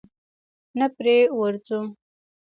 [0.79, 1.79] نه پرې ورځو؟